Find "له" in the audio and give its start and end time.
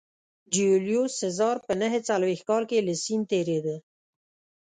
2.87-2.93